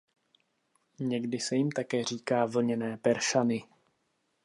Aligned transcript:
Někdy 0.99 1.39
se 1.39 1.55
jim 1.55 1.71
také 1.71 2.03
říká 2.03 2.45
"vlněné 2.45 2.97
peršany". 2.97 3.63